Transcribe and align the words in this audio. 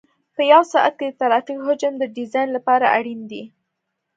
په 0.35 0.41
یو 0.51 0.61
ساعت 0.71 0.93
کې 0.99 1.07
د 1.09 1.15
ترافیک 1.21 1.57
حجم 1.67 1.93
د 1.97 2.03
ډیزاین 2.15 2.49
لپاره 2.57 2.85
اړین 2.97 3.21
دی 3.31 3.43